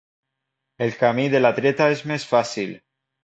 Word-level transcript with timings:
El 0.85 0.95
camí 1.01 1.27
de 1.35 1.41
la 1.43 1.53
dreta 1.59 1.91
és 1.97 2.03
més 2.13 2.27
fàcil. 2.31 2.73